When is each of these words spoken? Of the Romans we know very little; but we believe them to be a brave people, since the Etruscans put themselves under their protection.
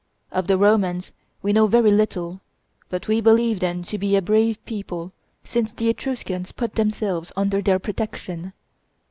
Of 0.31 0.47
the 0.47 0.57
Romans 0.57 1.11
we 1.43 1.53
know 1.53 1.67
very 1.67 1.91
little; 1.91 2.41
but 2.89 3.07
we 3.07 3.21
believe 3.21 3.59
them 3.59 3.83
to 3.83 3.99
be 3.99 4.15
a 4.15 4.21
brave 4.23 4.57
people, 4.65 5.11
since 5.43 5.71
the 5.71 5.89
Etruscans 5.89 6.51
put 6.51 6.73
themselves 6.73 7.31
under 7.35 7.61
their 7.61 7.77
protection. 7.77 8.53